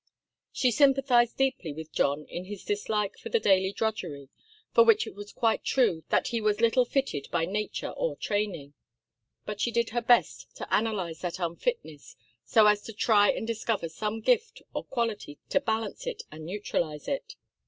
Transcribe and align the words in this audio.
She 0.51 0.71
sympathized 0.71 1.37
deeply 1.37 1.73
with 1.73 1.91
John 1.91 2.25
in 2.25 2.45
his 2.45 2.65
dislike 2.65 3.23
of 3.23 3.31
the 3.31 3.39
daily 3.39 3.71
drudgery, 3.71 4.29
for 4.73 4.83
which 4.83 5.05
it 5.05 5.13
was 5.13 5.31
quite 5.31 5.63
true 5.63 6.03
that 6.09 6.29
he 6.29 6.41
was 6.41 6.59
little 6.59 6.85
fitted 6.85 7.27
by 7.29 7.45
nature 7.45 7.91
or 7.91 8.15
training. 8.15 8.73
But 9.45 9.61
she 9.61 9.69
did 9.69 9.91
her 9.91 10.01
best 10.01 10.55
to 10.55 10.73
analyze 10.73 11.21
that 11.21 11.37
unfitness, 11.37 12.15
so 12.43 12.65
as 12.65 12.81
to 12.85 12.93
try 12.93 13.29
and 13.29 13.45
discover 13.45 13.89
some 13.89 14.21
gift 14.21 14.63
or 14.73 14.83
quality 14.85 15.37
to 15.49 15.59
balance 15.61 16.07
it 16.07 16.23
and 16.31 16.47
neutralize 16.47 17.07
it. 17.07 17.35